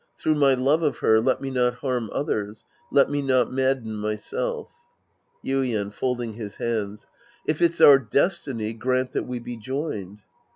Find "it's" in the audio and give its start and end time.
7.61-7.79